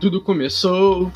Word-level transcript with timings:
Tudo 0.00 0.20
começou 0.20 1.10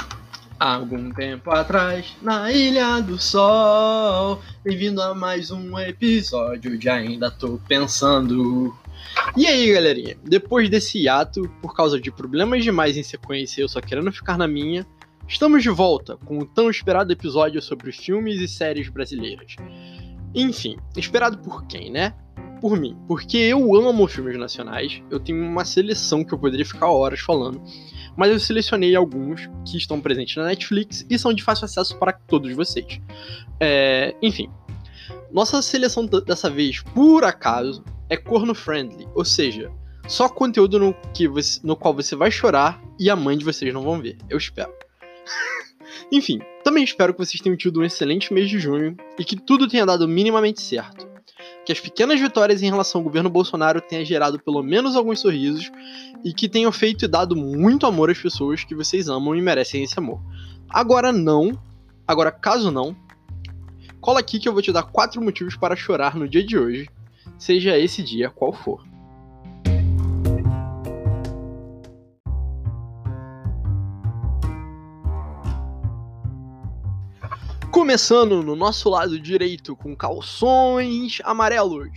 há 0.58 0.74
algum 0.74 1.12
tempo 1.12 1.52
atrás 1.52 2.16
na 2.20 2.50
Ilha 2.50 3.00
do 3.00 3.16
Sol. 3.16 4.42
Bem-vindo 4.64 5.00
a 5.00 5.14
mais 5.14 5.52
um 5.52 5.78
episódio 5.78 6.76
de 6.76 6.88
Ainda 6.88 7.30
Tô 7.30 7.60
Pensando. 7.68 8.74
E 9.36 9.46
aí, 9.46 9.72
galerinha? 9.72 10.16
Depois 10.24 10.68
desse 10.68 11.08
ato, 11.08 11.48
por 11.62 11.76
causa 11.76 12.00
de 12.00 12.10
problemas 12.10 12.64
demais 12.64 12.96
em 12.96 13.04
sequência 13.04 13.60
e 13.60 13.62
eu 13.62 13.68
só 13.68 13.80
querendo 13.80 14.10
ficar 14.10 14.36
na 14.36 14.48
minha, 14.48 14.84
estamos 15.28 15.62
de 15.62 15.70
volta 15.70 16.16
com 16.16 16.38
o 16.38 16.44
tão 16.44 16.68
esperado 16.68 17.12
episódio 17.12 17.62
sobre 17.62 17.92
filmes 17.92 18.40
e 18.40 18.48
séries 18.48 18.88
brasileiras. 18.88 19.54
Enfim, 20.34 20.76
esperado 20.96 21.38
por 21.38 21.68
quem, 21.68 21.88
né? 21.88 22.14
Por 22.60 22.76
mim, 22.76 22.96
porque 23.06 23.36
eu 23.36 23.76
amo 23.76 24.08
filmes 24.08 24.36
nacionais, 24.36 25.00
eu 25.08 25.20
tenho 25.20 25.40
uma 25.40 25.64
seleção 25.64 26.24
que 26.24 26.34
eu 26.34 26.38
poderia 26.38 26.66
ficar 26.66 26.90
horas 26.90 27.20
falando 27.20 27.62
mas 28.16 28.30
eu 28.30 28.38
selecionei 28.38 28.94
alguns 28.94 29.48
que 29.66 29.76
estão 29.76 30.00
presentes 30.00 30.36
na 30.36 30.44
Netflix 30.44 31.06
e 31.08 31.18
são 31.18 31.32
de 31.32 31.42
fácil 31.42 31.64
acesso 31.64 31.96
para 31.98 32.12
todos 32.12 32.52
vocês. 32.54 33.00
É, 33.60 34.14
enfim, 34.22 34.50
nossa 35.32 35.62
seleção 35.62 36.06
dessa 36.06 36.50
vez, 36.50 36.82
por 36.94 37.24
acaso, 37.24 37.84
é 38.08 38.16
corno 38.16 38.54
friendly, 38.54 39.08
ou 39.14 39.24
seja, 39.24 39.70
só 40.06 40.28
conteúdo 40.28 40.78
no, 40.78 40.94
que 41.14 41.26
você, 41.28 41.60
no 41.62 41.76
qual 41.76 41.94
você 41.94 42.14
vai 42.14 42.30
chorar 42.30 42.82
e 42.98 43.08
a 43.08 43.16
mãe 43.16 43.38
de 43.38 43.44
vocês 43.44 43.72
não 43.72 43.82
vão 43.82 44.00
ver. 44.00 44.18
Eu 44.28 44.36
espero. 44.36 44.72
Enfim, 46.12 46.40
também 46.62 46.84
espero 46.84 47.14
que 47.14 47.24
vocês 47.24 47.40
tenham 47.40 47.56
tido 47.56 47.80
um 47.80 47.84
excelente 47.84 48.32
mês 48.32 48.50
de 48.50 48.58
junho 48.58 48.96
e 49.18 49.24
que 49.24 49.36
tudo 49.36 49.68
tenha 49.68 49.86
dado 49.86 50.06
minimamente 50.06 50.60
certo 50.60 51.11
que 51.64 51.72
as 51.72 51.80
pequenas 51.80 52.20
vitórias 52.20 52.62
em 52.62 52.70
relação 52.70 53.00
ao 53.00 53.04
governo 53.04 53.30
Bolsonaro 53.30 53.80
tenham 53.80 54.04
gerado 54.04 54.38
pelo 54.38 54.62
menos 54.62 54.96
alguns 54.96 55.20
sorrisos 55.20 55.70
e 56.24 56.32
que 56.32 56.48
tenham 56.48 56.72
feito 56.72 57.04
e 57.04 57.08
dado 57.08 57.36
muito 57.36 57.86
amor 57.86 58.10
às 58.10 58.18
pessoas 58.18 58.64
que 58.64 58.74
vocês 58.74 59.08
amam 59.08 59.34
e 59.36 59.42
merecem 59.42 59.82
esse 59.82 59.98
amor. 59.98 60.20
Agora 60.68 61.12
não, 61.12 61.58
agora 62.06 62.32
caso 62.32 62.70
não, 62.70 62.96
cola 64.00 64.20
aqui 64.20 64.38
que 64.38 64.48
eu 64.48 64.52
vou 64.52 64.62
te 64.62 64.72
dar 64.72 64.82
quatro 64.84 65.22
motivos 65.22 65.56
para 65.56 65.76
chorar 65.76 66.16
no 66.16 66.28
dia 66.28 66.44
de 66.44 66.58
hoje, 66.58 66.88
seja 67.38 67.78
esse 67.78 68.02
dia 68.02 68.30
qual 68.30 68.52
for. 68.52 68.91
Começando 77.82 78.44
no 78.44 78.54
nosso 78.54 78.88
lado 78.88 79.18
direito 79.18 79.74
com 79.74 79.96
calções 79.96 81.18
amarelos. 81.24 81.90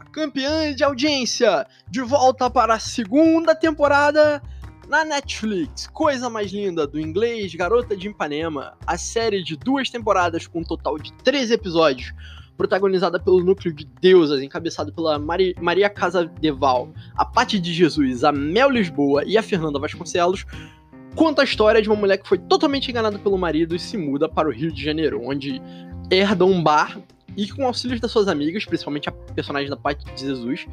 A 0.00 0.04
campeã 0.06 0.74
de 0.74 0.82
audiência, 0.82 1.68
de 1.88 2.00
volta 2.00 2.50
para 2.50 2.74
a 2.74 2.80
segunda 2.80 3.54
temporada 3.54 4.42
na 4.88 5.04
Netflix. 5.04 5.86
Coisa 5.86 6.28
mais 6.28 6.50
linda 6.50 6.84
do 6.84 6.98
inglês 6.98 7.54
Garota 7.54 7.96
de 7.96 8.08
Ipanema. 8.08 8.76
A 8.84 8.98
série 8.98 9.40
de 9.40 9.56
duas 9.56 9.88
temporadas 9.88 10.48
com 10.48 10.62
um 10.62 10.64
total 10.64 10.98
de 10.98 11.12
13 11.22 11.54
episódios. 11.54 12.12
Protagonizada 12.56 13.20
pelo 13.20 13.44
núcleo 13.44 13.72
de 13.72 13.84
deusas, 13.84 14.42
encabeçado 14.42 14.92
pela 14.92 15.16
Mari 15.16 15.54
Maria 15.60 15.88
Casadeval, 15.88 16.92
a 17.16 17.24
Patti 17.24 17.60
de 17.60 17.72
Jesus, 17.72 18.24
a 18.24 18.32
Mel 18.32 18.68
Lisboa 18.68 19.22
e 19.24 19.38
a 19.38 19.44
Fernanda 19.44 19.78
Vasconcelos 19.78 20.44
conta 21.14 21.42
a 21.42 21.44
história 21.44 21.82
de 21.82 21.88
uma 21.88 21.96
mulher 21.96 22.18
que 22.18 22.28
foi 22.28 22.38
totalmente 22.38 22.90
enganada 22.90 23.18
pelo 23.18 23.36
marido 23.36 23.74
e 23.74 23.78
se 23.78 23.96
muda 23.96 24.28
para 24.28 24.48
o 24.48 24.52
Rio 24.52 24.72
de 24.72 24.82
Janeiro, 24.82 25.20
onde 25.24 25.60
herda 26.10 26.44
um 26.44 26.62
bar 26.62 27.00
e, 27.36 27.48
com 27.48 27.64
auxílios 27.64 28.00
das 28.00 28.10
suas 28.10 28.28
amigas, 28.28 28.64
principalmente 28.64 29.08
a 29.08 29.12
personagem 29.12 29.70
da 29.70 29.76
parte 29.76 30.04
de 30.04 30.20
Jesus, 30.20 30.66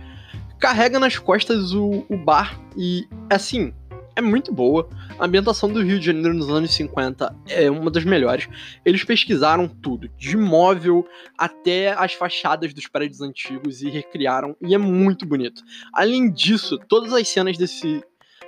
carrega 0.60 1.00
nas 1.00 1.18
costas 1.18 1.74
o, 1.74 2.06
o 2.10 2.18
bar 2.18 2.60
e, 2.76 3.08
assim, 3.30 3.74
é 4.16 4.22
muito 4.22 4.52
boa. 4.52 4.90
A 5.20 5.26
ambientação 5.26 5.72
do 5.72 5.84
Rio 5.84 6.00
de 6.00 6.08
Janeiro 6.08 6.34
nos 6.34 6.50
anos 6.50 6.74
50 6.74 7.36
é 7.48 7.70
uma 7.70 7.92
das 7.92 8.04
melhores. 8.04 8.50
Eles 8.84 9.04
pesquisaram 9.04 9.68
tudo, 9.68 10.10
de 10.18 10.36
móvel 10.36 11.08
até 11.38 11.94
as 11.94 12.14
fachadas 12.14 12.74
dos 12.74 12.88
prédios 12.88 13.22
antigos 13.22 13.84
e 13.84 13.90
recriaram, 13.90 14.56
e 14.60 14.74
é 14.74 14.78
muito 14.78 15.26
bonito. 15.26 15.62
Além 15.94 16.32
disso, 16.32 16.80
todas 16.90 17.14
as 17.14 17.28
cenas 17.28 17.58
desse 17.58 18.04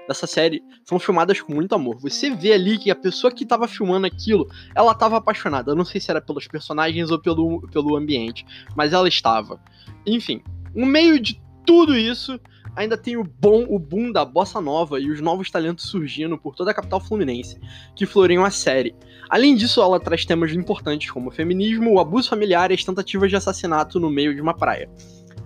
dessa 0.09 0.25
série 0.25 0.63
são 0.83 0.97
filmadas 0.97 1.39
com 1.39 1.53
muito 1.53 1.73
amor. 1.75 1.97
Você 1.99 2.31
vê 2.31 2.51
ali 2.51 2.77
que 2.77 2.89
a 2.89 2.95
pessoa 2.95 3.31
que 3.31 3.43
estava 3.43 3.67
filmando 3.67 4.07
aquilo, 4.07 4.49
ela 4.75 4.91
estava 4.91 5.17
apaixonada. 5.17 5.71
Eu 5.71 5.75
não 5.75 5.85
sei 5.85 6.01
se 6.01 6.09
era 6.09 6.19
pelos 6.19 6.47
personagens 6.47 7.11
ou 7.11 7.19
pelo, 7.19 7.61
pelo 7.69 7.95
ambiente, 7.95 8.45
mas 8.75 8.91
ela 8.91 9.07
estava. 9.07 9.61
Enfim, 10.05 10.41
no 10.73 10.85
meio 10.85 11.19
de 11.19 11.39
tudo 11.63 11.95
isso, 11.95 12.39
ainda 12.75 12.97
tem 12.97 13.17
o 13.17 13.23
bom, 13.23 13.65
o 13.69 13.77
boom 13.77 14.11
da 14.11 14.25
bossa 14.25 14.59
nova 14.59 14.99
e 14.99 15.11
os 15.11 15.21
novos 15.21 15.51
talentos 15.51 15.85
surgindo 15.85 16.37
por 16.39 16.55
toda 16.55 16.71
a 16.71 16.73
capital 16.73 16.99
fluminense, 16.99 17.59
que 17.95 18.07
floreiam 18.07 18.43
a 18.43 18.49
série. 18.49 18.95
Além 19.29 19.55
disso, 19.55 19.79
ela 19.79 19.99
traz 19.99 20.25
temas 20.25 20.51
importantes 20.53 21.11
como 21.11 21.29
o 21.29 21.31
feminismo, 21.31 21.93
o 21.93 21.99
abuso 21.99 22.29
familiar 22.29 22.71
e 22.71 22.73
as 22.73 22.83
tentativas 22.83 23.29
de 23.29 23.35
assassinato 23.35 23.99
no 23.99 24.09
meio 24.09 24.33
de 24.33 24.41
uma 24.41 24.55
praia. 24.55 24.89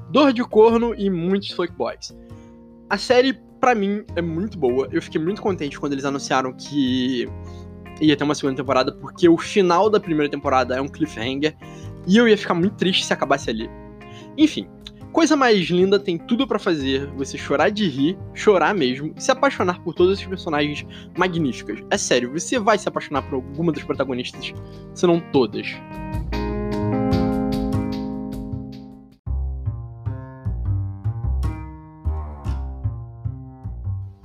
Dor 0.10 0.32
de 0.32 0.44
corno 0.44 0.96
e 0.96 1.10
muitos 1.10 1.52
fuckboys. 1.52 2.16
A 2.90 2.98
série 2.98 3.38
para 3.64 3.74
mim, 3.74 4.04
é 4.18 4.22
muito 4.22 4.58
boa. 4.58 4.90
Eu 4.92 5.02
fiquei 5.02 5.22
muito 5.22 5.42
contente 5.42 5.80
quando 5.80 5.94
eles 5.94 6.04
anunciaram 6.04 6.52
que 6.52 7.26
ia 8.02 8.18
ter 8.18 8.24
uma 8.26 8.36
segunda 8.36 8.58
temporada, 8.58 8.92
porque 8.92 9.30
o 9.30 9.38
final 9.38 9.90
da 9.90 10.02
primeira 10.02 10.30
temporada 10.30 10.76
é 10.76 10.82
um 10.82 10.88
cliffhanger 10.90 11.56
e 12.06 12.18
eu 12.18 12.28
ia 12.28 12.38
ficar 12.38 12.56
muito 12.56 12.76
triste 12.76 13.06
se 13.06 13.14
acabasse 13.14 13.50
ali. 13.50 13.70
Enfim, 14.38 14.68
coisa 15.14 15.38
mais 15.38 15.66
linda 15.70 15.98
tem 15.98 16.18
tudo 16.18 16.46
para 16.46 16.60
fazer 16.60 17.08
você 17.16 17.38
chorar 17.38 17.70
de 17.70 17.88
rir, 17.88 18.18
chorar 18.34 18.76
mesmo, 18.76 19.14
se 19.18 19.32
apaixonar 19.32 19.82
por 19.82 19.94
todos 19.94 20.16
esses 20.16 20.28
personagens 20.28 20.86
magníficos. 21.18 21.82
É 21.90 21.98
sério, 21.98 22.34
você 22.34 22.60
vai 22.60 22.78
se 22.78 22.90
apaixonar 22.90 23.22
por 23.22 23.36
alguma 23.36 23.72
das 23.72 23.82
protagonistas, 23.82 24.52
se 24.94 25.08
não 25.08 25.22
todas. 25.32 25.74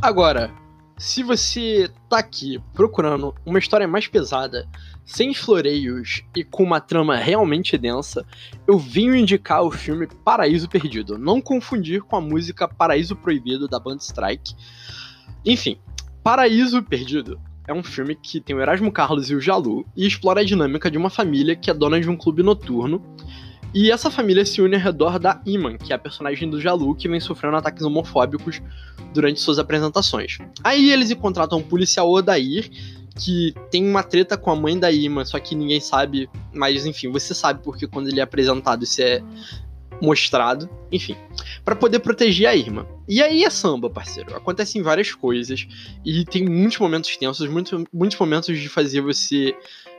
Agora, 0.01 0.55
se 0.97 1.25
você 1.25 1.91
tá 2.09 2.19
aqui 2.19 2.63
procurando 2.73 3.35
uma 3.45 3.59
história 3.59 3.89
mais 3.89 4.07
pesada, 4.07 4.69
sem 5.05 5.35
floreios 5.35 6.23
e 6.37 6.45
com 6.45 6.63
uma 6.63 6.81
trama 6.81 7.17
realmente 7.17 7.77
densa, 7.77 8.25
eu 8.67 8.79
vim 8.79 9.09
indicar 9.17 9.65
o 9.65 9.73
filme 9.73 10.07
Paraíso 10.25 10.69
Perdido. 10.69 11.19
Não 11.19 11.41
confundir 11.41 12.03
com 12.03 12.15
a 12.15 12.21
música 12.21 12.69
Paraíso 12.69 13.17
Proibido 13.17 13.67
da 13.67 13.81
banda 13.81 14.01
Strike. 14.01 14.55
Enfim, 15.45 15.81
Paraíso 16.23 16.81
Perdido 16.81 17.41
é 17.67 17.75
um 17.75 17.83
filme 17.83 18.15
que 18.15 18.41
tem 18.41 18.55
o 18.55 18.61
Erasmo 18.61 18.93
Carlos 18.93 19.29
e 19.31 19.35
o 19.35 19.41
Jalu 19.41 19.85
e 19.97 20.07
explora 20.07 20.43
a 20.43 20.45
dinâmica 20.45 20.89
de 20.89 20.97
uma 20.97 21.11
família 21.11 21.57
que 21.57 21.71
é 21.71 21.75
dona 21.75 22.01
de 22.01 22.09
um 22.09 22.17
clube 22.17 22.43
noturno 22.43 23.03
e 23.75 23.91
essa 23.91 24.11
família 24.11 24.45
se 24.45 24.63
une 24.63 24.77
ao 24.77 24.83
redor 24.83 25.19
da 25.19 25.41
Iman, 25.45 25.77
que 25.77 25.93
é 25.93 25.97
a 25.97 25.99
personagem 25.99 26.49
do 26.49 26.61
Jalu 26.61 26.95
que 26.95 27.09
vem 27.09 27.21
sofrendo 27.21 27.57
ataques 27.57 27.83
homofóbicos 27.83 28.63
durante 29.13 29.41
suas 29.41 29.59
apresentações. 29.59 30.39
Aí 30.65 30.91
eles 30.91 31.13
contratam 31.15 31.59
um 31.59 31.63
policial 31.63 32.11
Odair, 32.11 32.71
que 33.19 33.55
tem 33.71 33.85
uma 33.85 34.03
treta 34.03 34.37
com 34.37 34.51
a 34.51 34.57
mãe 34.57 34.79
da 34.79 34.91
Iman, 34.91 35.25
só 35.25 35.39
que 35.39 35.55
ninguém 35.55 35.81
sabe, 35.81 36.31
mas 36.55 36.87
enfim, 36.87 37.11
você 37.11 37.35
sabe 37.35 37.63
porque 37.63 37.87
quando 37.87 38.09
ele 38.09 38.21
é 38.21 38.23
apresentado 38.23 38.85
isso 38.85 39.03
é 39.03 39.23
mostrado, 40.01 40.71
enfim, 40.93 41.17
para 41.65 41.75
poder 41.75 41.99
proteger 41.99 42.47
a 42.47 42.55
Irma. 42.55 42.87
E 43.09 43.21
aí 43.21 43.45
é 43.45 43.51
samba, 43.51 43.91
parceiro. 43.91 44.35
Acontecem 44.37 44.81
várias 44.81 45.13
coisas 45.13 45.67
e 46.05 46.25
tem 46.25 46.45
muitos 46.45 46.79
momentos 46.79 47.17
tensos, 47.17 47.49
muitos 47.49 48.19
momentos 48.19 48.57
de 48.57 48.69
fazer 48.69 49.01
você 49.01 49.55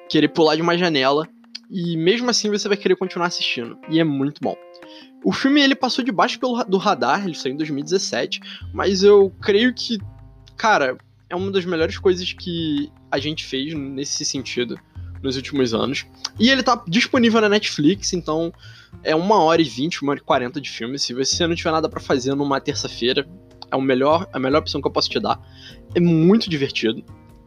querer 0.07 0.30
pular 0.30 0.56
de 0.56 0.62
uma 0.62 0.78
janela 0.78 1.28
e 1.69 1.96
mesmo 1.96 2.30
assim 2.30 2.50
você 2.50 2.68
vai 2.68 2.78
querer 2.78 2.96
continuar 2.96 3.28
assistindo. 3.28 3.78
E 3.90 4.00
é 4.00 4.03
muito 4.03 4.41
bom. 4.41 4.56
O 5.24 5.31
filme 5.31 5.62
ele 5.62 5.75
passou 5.75 6.03
debaixo 6.03 6.40
pelo, 6.40 6.63
do 6.63 6.78
radar, 6.78 7.25
ele 7.25 7.35
saiu 7.35 7.53
em 7.53 7.57
2017, 7.57 8.39
mas 8.74 9.04
eu 9.04 9.31
creio 9.42 9.74
que, 9.74 9.98
cara, 10.57 10.98
é 11.30 11.36
uma 11.36 11.51
das 11.51 11.66
melhores 11.66 11.98
coisas 11.98 12.33
que 12.33 12.92
a 13.12 13.19
gente 13.19 13.45
fez 13.45 13.74
nesse 13.74 14.25
sentido 14.25 14.80
nos 15.21 15.36
últimos 15.36 15.74
anos. 15.74 16.06
E 16.39 16.50
ele 16.50 16.63
tá 16.63 16.81
disponível 16.88 17.42
na 17.42 17.50
Netflix, 17.50 18.13
então 18.13 18.54
é 19.04 19.15
uma 19.15 19.44
hora 19.44 19.62
e 19.62 19.65
vinte, 19.65 20.01
uma 20.01 20.12
hora 20.12 20.19
e 20.19 20.24
quarenta 20.24 20.60
de 20.60 20.69
filme. 20.69 20.98
Se 20.98 21.13
você 21.13 21.45
não 21.45 21.56
tiver 21.56 21.72
nada 21.72 21.89
para 21.89 22.00
fazer 22.00 22.33
numa 22.33 22.60
terça-feira, 22.60 23.27
é 23.69 23.75
o 23.75 23.81
melhor, 23.81 24.27
a 24.33 24.39
melhor 24.39 24.60
opção 24.60 24.81
que 24.81 24.88
eu 24.88 24.92
posso 24.92 25.10
te 25.10 25.19
dar. 25.19 25.39
É 25.94 26.00
muito 26.00 26.50
divertido. 26.50 27.04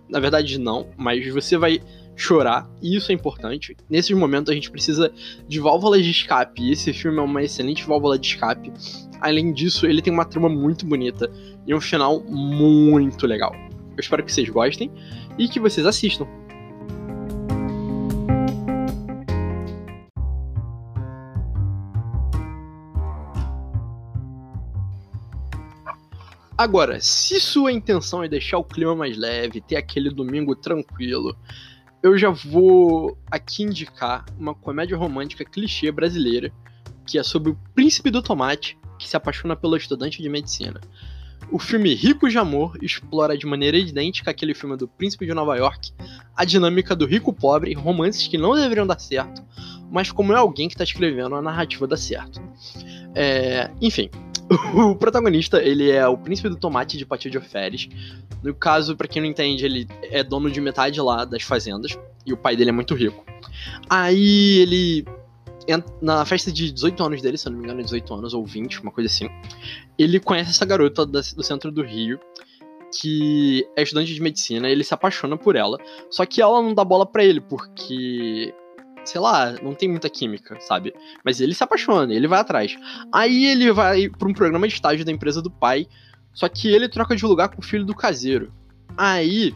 Na 0.09 0.21
verdade, 0.21 0.59
não, 0.59 0.91
mas 0.97 1.27
você 1.33 1.57
vai 1.57 1.81
chorar, 2.17 2.71
e 2.81 2.97
isso 2.97 3.11
é 3.11 3.15
importante. 3.15 3.77
Nesses 3.89 4.17
momentos 4.17 4.51
a 4.51 4.55
gente 4.55 4.71
precisa 4.71 5.13
de 5.49 5.61
válvulas 5.61 6.05
de 6.05 6.11
escape, 6.11 6.63
e 6.63 6.73
esse 6.73 6.93
filme 6.93 7.19
é 7.19 7.23
uma 7.23 7.43
excelente 7.43 7.87
válvula 7.87 8.19
de 8.19 8.27
escape. 8.27 8.73
Além 9.21 9.53
disso, 9.53 9.87
ele 9.87 10.03
tem 10.03 10.13
uma 10.13 10.25
trama 10.25 10.49
muito 10.49 10.85
bonita 10.85 11.31
e 11.67 11.75
um 11.75 11.81
final 11.81 12.23
muito 12.25 13.27
legal. 13.27 13.55
Eu 13.55 14.01
espero 14.01 14.25
que 14.25 14.33
vocês 14.33 14.49
gostem 14.49 14.91
e 15.39 15.49
que 15.49 15.61
vocês 15.61 15.87
assistam. 15.87 16.27
Agora, 26.57 27.01
se 27.01 27.41
sua 27.41 27.73
intenção 27.73 28.23
é 28.23 28.29
deixar 28.29 28.59
o 28.59 28.65
clima 28.65 28.95
mais 28.95 29.17
leve, 29.17 29.61
ter 29.61 29.75
aquele 29.75 30.11
domingo 30.11 30.55
tranquilo, 30.55 31.37
eu 32.03 32.19
já 32.19 32.31
vou 32.31 33.17
aqui 33.31 33.63
indicar 33.63 34.25
uma 34.39 34.55
comédia 34.55 34.97
romântica 34.97 35.45
clichê 35.45 35.91
brasileira, 35.93 36.53
que 37.07 37.19
é 37.19 37.23
sobre 37.23 37.51
o 37.51 37.59
príncipe 37.75 38.11
do 38.11 38.21
tomate 38.21 38.77
que 38.99 39.09
se 39.09 39.17
apaixona 39.17 39.55
pela 39.55 39.77
estudante 39.77 40.21
de 40.21 40.29
medicina. 40.29 40.81
O 41.51 41.59
filme 41.59 41.95
Rico 41.95 42.29
de 42.29 42.39
Amor 42.39 42.79
explora 42.83 43.37
de 43.37 43.47
maneira 43.47 43.77
idêntica 43.77 44.31
aquele 44.31 44.55
filme 44.55 44.77
do 44.77 44.89
Príncipe 44.89 45.27
de 45.27 45.35
Nova 45.35 45.57
York 45.57 45.93
a 46.35 46.45
dinâmica 46.45 46.97
do 46.97 47.05
rico 47.05 47.33
pobre, 47.33 47.75
romances 47.75 48.27
que 48.27 48.39
não 48.39 48.55
deveriam 48.55 48.87
dar 48.87 48.99
certo, 48.99 49.43
mas 49.93 50.11
como 50.11 50.33
é 50.33 50.37
alguém 50.37 50.69
que 50.69 50.75
está 50.75 50.83
escrevendo 50.83 51.35
a 51.35 51.43
narrativa 51.43 51.87
dar 51.87 51.99
certo. 51.99 52.43
É, 53.15 53.71
enfim, 53.81 54.09
o 54.75 54.97
protagonista 54.97 55.63
ele 55.63 55.91
é 55.91 56.07
o 56.09 56.17
príncipe 56.17 56.49
do 56.49 56.57
tomate 56.57 56.97
de 56.97 57.05
Patia 57.05 57.31
de 57.31 57.37
Oferes. 57.37 57.89
No 58.43 58.55
caso, 58.55 58.97
para 58.97 59.07
quem 59.07 59.21
não 59.21 59.29
entende, 59.29 59.65
ele 59.65 59.87
é 60.05 60.25
dono 60.25 60.51
de 60.51 60.61
metade 60.61 61.01
lá 61.01 61.25
das 61.27 61.43
fazendas 61.43 61.97
e 62.25 62.33
o 62.33 62.37
pai 62.37 62.57
dele 62.57 62.71
é 62.71 62.73
muito 62.73 62.95
rico. 62.95 63.25
Aí 63.89 64.61
ele 64.61 65.05
na 66.01 66.25
festa 66.25 66.51
de 66.51 66.73
18 66.73 67.05
anos 67.05 67.23
dele, 67.23 67.39
se 67.39 67.47
eu 67.47 67.53
não 67.53 67.59
me 67.59 67.65
engano, 67.65 67.83
18 67.85 68.15
anos 68.15 68.35
ou 68.35 68.45
20, 68.45 68.81
uma 68.81 68.91
coisa 68.91 69.09
assim, 69.09 69.29
ele 69.97 70.19
conhece 70.19 70.51
essa 70.51 70.67
garota 70.67 71.07
do 71.07 71.43
centro 71.43 71.71
do 71.71 71.83
Rio, 71.83 72.19
que 73.01 73.65
é 73.77 73.83
estudante 73.83 74.13
de 74.13 74.21
medicina, 74.21 74.69
ele 74.69 74.83
se 74.83 74.93
apaixona 74.93 75.37
por 75.37 75.55
ela, 75.55 75.79
só 76.11 76.27
que 76.27 76.43
ela 76.43 76.61
não 76.61 76.75
dá 76.75 76.85
bola 76.85 77.07
para 77.07 77.25
ele, 77.25 77.41
porque, 77.41 78.53
sei 79.05 79.21
lá, 79.21 79.53
não 79.63 79.75
tem 79.75 79.89
muita 79.89 80.09
química, 80.09 80.59
sabe? 80.61 80.95
Mas 81.25 81.41
ele 81.41 81.55
se 81.55 81.63
apaixona, 81.63 82.13
ele 82.15 82.29
vai 82.29 82.41
atrás. 82.41 82.77
Aí 83.13 83.47
ele 83.47 83.73
vai 83.73 84.09
pra 84.09 84.29
um 84.29 84.33
programa 84.33 84.67
de 84.69 84.75
estágio 84.75 85.05
da 85.05 85.13
empresa 85.13 85.41
do 85.43 85.51
pai, 85.51 85.87
só 86.33 86.49
que 86.49 86.69
ele 86.69 86.89
troca 86.89 87.15
de 87.15 87.25
lugar 87.25 87.49
com 87.49 87.61
o 87.61 87.65
filho 87.65 87.85
do 87.85 87.95
caseiro. 87.95 88.53
Aí, 88.97 89.55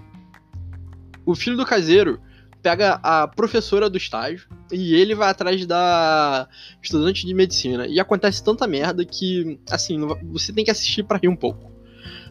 o 1.25 1.35
filho 1.35 1.57
do 1.57 1.67
caseiro 1.67 2.21
pega 2.63 2.99
a 3.03 3.29
professora 3.29 3.89
do 3.89 3.97
estágio 3.97 4.49
e 4.73 4.95
ele 4.95 5.15
vai 5.15 5.31
atrás 5.31 5.65
da 5.67 6.49
estudante 6.83 7.25
de 7.25 7.33
medicina. 7.33 7.87
E 7.87 8.01
acontece 8.01 8.43
tanta 8.43 8.67
merda 8.67 9.05
que, 9.05 9.61
assim, 9.71 10.01
você 10.33 10.53
tem 10.53 10.65
que 10.65 10.71
assistir 10.71 11.05
para 11.05 11.19
rir 11.19 11.29
um 11.29 11.37
pouco. 11.37 11.71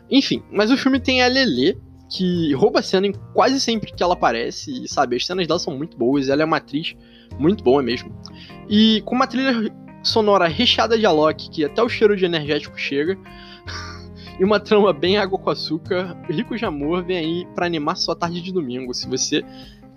Enfim, 0.09 0.43
mas 0.51 0.69
o 0.71 0.77
filme 0.77 0.99
tem 0.99 1.23
a 1.23 1.27
Lele, 1.27 1.79
que 2.15 2.53
rouba 2.53 2.79
a 2.79 2.83
cena 2.83 3.07
em 3.07 3.13
quase 3.33 3.59
sempre 3.59 3.91
que 3.91 4.01
ela 4.01 4.13
aparece, 4.13 4.85
e 4.85 4.87
sabe, 4.87 5.17
as 5.17 5.25
cenas 5.25 5.45
dela 5.45 5.59
são 5.59 5.77
muito 5.77 5.97
boas, 5.97 6.29
ela 6.29 6.41
é 6.41 6.45
uma 6.45 6.57
atriz 6.57 6.95
muito 7.37 7.61
boa 7.61 7.83
mesmo. 7.83 8.17
E 8.69 9.01
com 9.05 9.15
uma 9.15 9.27
trilha 9.27 9.53
sonora 10.01 10.47
recheada 10.47 10.97
de 10.97 11.05
Alok, 11.05 11.49
que 11.49 11.65
até 11.65 11.83
o 11.83 11.89
cheiro 11.89 12.15
de 12.15 12.23
energético 12.23 12.79
chega, 12.79 13.17
e 14.39 14.43
uma 14.45 14.61
trama 14.61 14.93
bem 14.93 15.17
água 15.17 15.37
com 15.37 15.49
açúcar, 15.49 16.15
Rico 16.29 16.55
de 16.55 16.63
Amor 16.63 17.03
vem 17.03 17.17
aí 17.17 17.47
para 17.53 17.65
animar 17.65 17.97
sua 17.97 18.15
tarde 18.15 18.41
de 18.41 18.53
domingo. 18.53 18.93
Se 18.93 19.09
você 19.09 19.43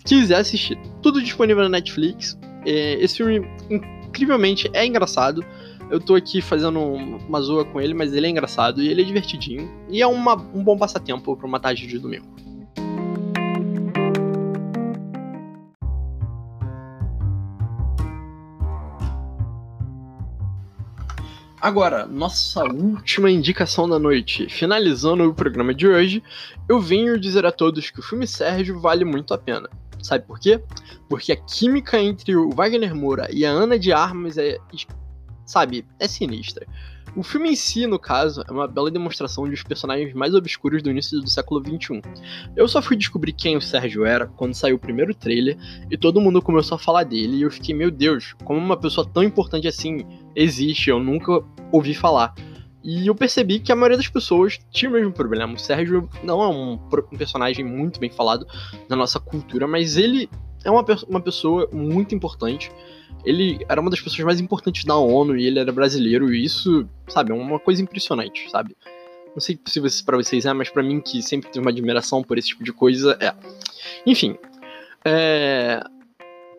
quiser 0.04 0.38
assistir, 0.38 0.76
tudo 1.00 1.22
disponível 1.22 1.62
na 1.62 1.68
Netflix. 1.68 2.36
É, 2.66 2.94
esse 2.94 3.18
filme, 3.18 3.48
incrivelmente, 3.70 4.68
é 4.72 4.84
engraçado. 4.84 5.44
Eu 5.90 5.98
tô 5.98 6.14
aqui 6.14 6.42
fazendo 6.42 6.80
uma 6.80 7.40
zoa 7.40 7.64
com 7.64 7.80
ele, 7.80 7.94
mas 7.94 8.12
ele 8.12 8.26
é 8.26 8.30
engraçado 8.30 8.82
e 8.82 8.88
ele 8.88 9.00
é 9.00 9.04
divertidinho. 9.04 9.70
E 9.88 10.02
é 10.02 10.06
uma, 10.06 10.34
um 10.54 10.62
bom 10.62 10.76
passatempo 10.76 11.34
para 11.34 11.46
uma 11.46 11.58
tarde 11.58 11.86
de 11.86 11.98
domingo. 11.98 12.26
Agora, 21.60 22.06
nossa 22.06 22.62
última 22.64 23.30
indicação 23.30 23.88
da 23.88 23.98
noite. 23.98 24.46
Finalizando 24.48 25.24
o 25.24 25.34
programa 25.34 25.74
de 25.74 25.88
hoje, 25.88 26.22
eu 26.68 26.78
venho 26.80 27.18
dizer 27.18 27.46
a 27.46 27.50
todos 27.50 27.90
que 27.90 27.98
o 27.98 28.02
filme 28.02 28.26
Sérgio 28.26 28.78
vale 28.78 29.04
muito 29.06 29.32
a 29.32 29.38
pena. 29.38 29.68
Sabe 30.02 30.24
por 30.24 30.38
quê? 30.38 30.62
Porque 31.08 31.32
a 31.32 31.36
química 31.36 31.98
entre 31.98 32.36
o 32.36 32.50
Wagner 32.50 32.94
Moura 32.94 33.26
e 33.32 33.44
a 33.44 33.50
Ana 33.50 33.78
de 33.78 33.92
Armas 33.92 34.38
é, 34.38 34.58
sabe, 35.48 35.84
é 35.98 36.06
sinistra. 36.06 36.66
O 37.16 37.22
filme 37.22 37.50
em 37.50 37.56
si, 37.56 37.86
no 37.86 37.98
caso, 37.98 38.44
é 38.46 38.52
uma 38.52 38.68
bela 38.68 38.90
demonstração 38.90 39.48
de 39.48 39.54
os 39.54 39.62
personagens 39.62 40.12
mais 40.12 40.34
obscuros 40.34 40.82
do 40.82 40.90
início 40.90 41.20
do 41.20 41.28
século 41.28 41.60
XXI. 41.60 42.02
Eu 42.54 42.68
só 42.68 42.82
fui 42.82 42.96
descobrir 42.96 43.32
quem 43.32 43.56
o 43.56 43.60
Sérgio 43.60 44.04
era 44.04 44.26
quando 44.26 44.54
saiu 44.54 44.76
o 44.76 44.78
primeiro 44.78 45.14
trailer 45.14 45.56
e 45.90 45.96
todo 45.96 46.20
mundo 46.20 46.42
começou 46.42 46.76
a 46.76 46.78
falar 46.78 47.04
dele 47.04 47.38
e 47.38 47.42
eu 47.42 47.50
fiquei, 47.50 47.74
meu 47.74 47.90
Deus, 47.90 48.34
como 48.44 48.60
uma 48.60 48.76
pessoa 48.76 49.08
tão 49.08 49.22
importante 49.22 49.66
assim 49.66 50.06
existe, 50.36 50.90
eu 50.90 51.00
nunca 51.00 51.42
ouvi 51.72 51.94
falar. 51.94 52.34
E 52.84 53.06
eu 53.06 53.14
percebi 53.14 53.58
que 53.58 53.72
a 53.72 53.76
maioria 53.76 53.96
das 53.96 54.08
pessoas 54.08 54.58
tinha 54.70 54.88
o 54.88 54.92
mesmo 54.92 55.12
problema. 55.12 55.54
O 55.54 55.58
Sérgio 55.58 56.08
não 56.22 56.42
é 56.42 56.48
um, 56.48 56.74
um 56.74 57.18
personagem 57.18 57.64
muito 57.64 57.98
bem 57.98 58.10
falado 58.10 58.46
na 58.88 58.94
nossa 58.94 59.18
cultura, 59.18 59.66
mas 59.66 59.96
ele 59.96 60.30
é 60.68 60.70
uma, 60.70 60.84
uma 61.08 61.20
pessoa 61.20 61.68
muito 61.72 62.14
importante. 62.14 62.70
Ele 63.24 63.58
era 63.68 63.80
uma 63.80 63.90
das 63.90 64.00
pessoas 64.00 64.24
mais 64.24 64.40
importantes 64.40 64.84
da 64.84 64.96
ONU 64.96 65.36
e 65.36 65.46
ele 65.46 65.58
era 65.58 65.72
brasileiro, 65.72 66.32
e 66.32 66.44
isso, 66.44 66.88
sabe, 67.08 67.32
é 67.32 67.34
uma 67.34 67.58
coisa 67.58 67.82
impressionante, 67.82 68.48
sabe? 68.50 68.76
Não 69.34 69.40
sei 69.40 69.58
se 69.66 69.80
para 69.80 69.90
pra 70.04 70.16
vocês 70.16 70.44
é, 70.44 70.52
mas 70.52 70.68
para 70.68 70.82
mim, 70.82 71.00
que 71.00 71.22
sempre 71.22 71.50
tenho 71.50 71.64
uma 71.64 71.70
admiração 71.70 72.22
por 72.22 72.38
esse 72.38 72.48
tipo 72.48 72.62
de 72.62 72.72
coisa, 72.72 73.16
é. 73.20 73.34
Enfim. 74.06 74.36
É, 75.04 75.82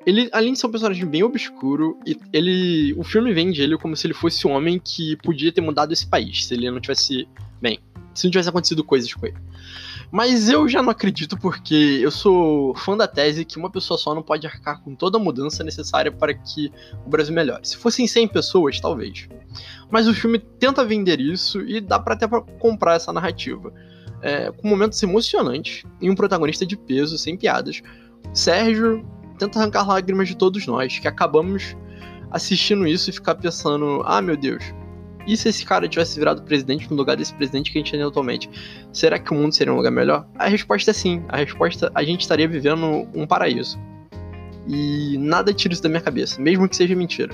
ele, 0.05 0.29
além 0.31 0.53
de 0.53 0.59
ser 0.59 0.67
um 0.67 0.71
personagem 0.71 1.05
bem 1.05 1.23
obscuro, 1.23 1.99
ele, 2.33 2.93
o 2.97 3.03
filme 3.03 3.33
vende 3.33 3.61
ele 3.61 3.77
como 3.77 3.95
se 3.95 4.07
ele 4.07 4.13
fosse 4.13 4.47
um 4.47 4.51
homem 4.51 4.79
que 4.83 5.15
podia 5.17 5.51
ter 5.51 5.61
mudado 5.61 5.91
esse 5.91 6.07
país, 6.07 6.45
se 6.45 6.53
ele 6.53 6.71
não 6.71 6.79
tivesse. 6.79 7.27
Bem, 7.61 7.79
se 8.15 8.25
não 8.25 8.31
tivesse 8.31 8.49
acontecido 8.49 8.83
coisas 8.83 9.13
com 9.13 9.25
ele. 9.25 9.37
Mas 10.11 10.49
eu 10.49 10.67
já 10.67 10.81
não 10.81 10.89
acredito 10.89 11.37
porque 11.37 11.99
eu 12.01 12.09
sou 12.09 12.75
fã 12.75 12.97
da 12.97 13.07
tese 13.07 13.45
que 13.45 13.57
uma 13.57 13.69
pessoa 13.69 13.97
só 13.97 14.15
não 14.15 14.23
pode 14.23 14.47
arcar 14.47 14.81
com 14.81 14.95
toda 14.95 15.17
a 15.17 15.21
mudança 15.21 15.63
necessária 15.63 16.11
para 16.11 16.33
que 16.33 16.71
o 17.05 17.09
Brasil 17.09 17.33
melhore. 17.33 17.67
Se 17.67 17.77
fossem 17.77 18.07
100 18.07 18.27
pessoas, 18.29 18.79
talvez. 18.79 19.29
Mas 19.91 20.07
o 20.07 20.13
filme 20.13 20.39
tenta 20.39 20.83
vender 20.83 21.19
isso 21.19 21.61
e 21.61 21.79
dá 21.79 21.99
para 21.99 22.15
até 22.15 22.27
pra 22.27 22.41
comprar 22.41 22.95
essa 22.95 23.13
narrativa. 23.13 23.71
É, 24.21 24.51
com 24.51 24.67
momentos 24.67 25.01
emocionantes 25.01 25.83
e 26.01 26.09
um 26.09 26.15
protagonista 26.15 26.65
de 26.65 26.75
peso, 26.75 27.17
sem 27.17 27.37
piadas. 27.37 27.81
Sérgio 28.33 29.05
tenta 29.37 29.59
arrancar 29.59 29.87
lágrimas 29.87 30.27
de 30.27 30.35
todos 30.35 30.65
nós, 30.67 30.99
que 30.99 31.07
acabamos 31.07 31.75
assistindo 32.31 32.85
isso 32.85 33.09
e 33.09 33.13
ficar 33.13 33.35
pensando: 33.35 34.01
ah, 34.05 34.21
meu 34.21 34.35
Deus, 34.35 34.63
e 35.27 35.37
se 35.37 35.49
esse 35.49 35.65
cara 35.65 35.87
tivesse 35.87 36.17
virado 36.17 36.41
presidente 36.43 36.89
no 36.89 36.95
lugar 36.95 37.15
desse 37.15 37.33
presidente 37.33 37.71
que 37.71 37.77
a 37.77 37.81
gente 37.81 37.91
tem 37.91 38.01
atualmente? 38.01 38.49
Será 38.91 39.19
que 39.19 39.31
o 39.31 39.35
mundo 39.35 39.53
seria 39.53 39.73
um 39.73 39.77
lugar 39.77 39.91
melhor? 39.91 40.27
A 40.35 40.47
resposta 40.47 40.91
é 40.91 40.93
sim. 40.93 41.23
A 41.27 41.37
resposta 41.37 41.91
a 41.93 42.03
gente 42.03 42.21
estaria 42.21 42.47
vivendo 42.47 43.07
um 43.13 43.27
paraíso. 43.27 43.79
E 44.67 45.17
nada 45.17 45.53
tira 45.53 45.73
isso 45.73 45.83
da 45.83 45.89
minha 45.89 46.01
cabeça, 46.01 46.41
mesmo 46.41 46.67
que 46.67 46.75
seja 46.75 46.95
mentira. 46.95 47.33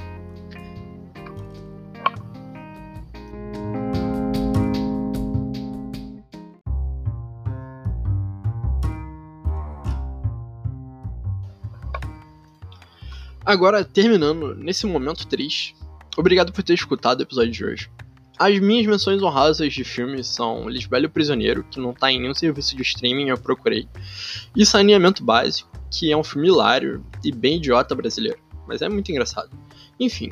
Agora, 13.46 13.86
terminando, 13.86 14.56
nesse 14.56 14.88
momento 14.88 15.28
triste, 15.28 15.76
obrigado 16.18 16.52
por 16.52 16.64
ter 16.64 16.74
escutado 16.74 17.20
o 17.20 17.24
episódio 17.24 17.52
de 17.52 17.66
hoje. 17.66 17.90
As 18.38 18.60
minhas 18.60 18.86
menções 18.86 19.22
honrosas 19.22 19.74
de 19.74 19.84
filmes 19.84 20.28
são 20.28 20.68
Lisbelo 20.68 21.10
Prisioneiro, 21.10 21.64
que 21.64 21.80
não 21.80 21.94
tá 21.94 22.12
em 22.12 22.20
nenhum 22.20 22.34
serviço 22.34 22.76
de 22.76 22.82
streaming, 22.82 23.30
eu 23.30 23.38
procurei, 23.38 23.88
e 24.56 24.66
Saneamento 24.66 25.24
Básico, 25.24 25.70
que 25.90 26.12
é 26.12 26.18
um 26.18 26.24
filme 26.24 26.50
hilário 26.50 27.06
e 27.24 27.32
bem 27.32 27.58
idiota 27.58 27.96
brasileiro, 27.96 28.40
mas 28.68 28.82
é 28.82 28.90
muito 28.90 29.10
engraçado. 29.10 29.50
Enfim, 30.00 30.30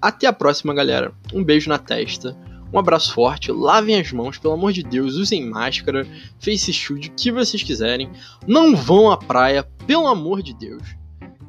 até 0.00 0.26
a 0.26 0.32
próxima, 0.32 0.72
galera. 0.72 1.12
Um 1.32 1.44
beijo 1.44 1.68
na 1.68 1.78
testa, 1.78 2.34
um 2.72 2.78
abraço 2.78 3.12
forte, 3.12 3.52
lavem 3.52 4.00
as 4.00 4.10
mãos, 4.12 4.38
pelo 4.38 4.54
amor 4.54 4.72
de 4.72 4.82
Deus, 4.82 5.16
usem 5.16 5.46
máscara, 5.46 6.06
face 6.40 6.72
shield, 6.72 7.08
o 7.08 7.12
que 7.12 7.30
vocês 7.30 7.62
quiserem. 7.62 8.10
Não 8.46 8.74
vão 8.74 9.10
à 9.10 9.16
praia, 9.18 9.62
pelo 9.86 10.06
amor 10.06 10.42
de 10.42 10.54
Deus 10.54 11.02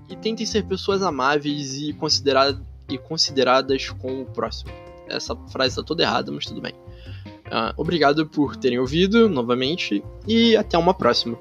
e 0.10 0.16
tentem 0.16 0.46
ser 0.46 0.64
pessoas 0.64 1.02
amáveis 1.02 1.76
e, 1.76 1.94
considerad 1.94 2.58
e 2.94 2.98
consideradas 2.98 3.90
com 3.90 4.22
o 4.22 4.26
próximo. 4.26 4.72
Essa 5.08 5.36
frase 5.52 5.72
está 5.72 5.84
toda 5.84 6.04
errada, 6.04 6.32
mas 6.32 6.46
tudo 6.46 6.62
bem. 6.62 6.74
Uh, 6.74 7.74
obrigado 7.78 8.26
por 8.28 8.56
terem 8.56 8.80
ouvido 8.80 9.28
novamente 9.28 10.04
e 10.28 10.56
até 10.56 10.78
uma 10.78 10.94
próxima. 10.94 11.38